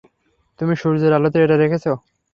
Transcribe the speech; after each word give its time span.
তুমি 0.59 0.73
সূর্যের 0.75 1.17
আলোতে 1.17 1.37
এটা 1.41 1.55
রেখেছ। 1.57 1.85